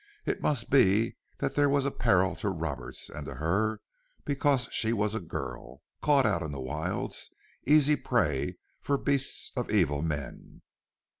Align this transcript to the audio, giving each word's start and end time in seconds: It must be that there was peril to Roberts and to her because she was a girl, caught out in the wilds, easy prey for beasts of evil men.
It 0.25 0.41
must 0.41 0.71
be 0.71 1.15
that 1.37 1.53
there 1.53 1.69
was 1.69 1.87
peril 1.99 2.35
to 2.37 2.49
Roberts 2.49 3.07
and 3.07 3.27
to 3.27 3.35
her 3.35 3.81
because 4.25 4.67
she 4.71 4.93
was 4.93 5.13
a 5.13 5.19
girl, 5.19 5.83
caught 6.01 6.25
out 6.25 6.41
in 6.41 6.51
the 6.51 6.59
wilds, 6.59 7.29
easy 7.67 7.95
prey 7.95 8.57
for 8.81 8.97
beasts 8.97 9.51
of 9.55 9.69
evil 9.69 10.01
men. 10.01 10.63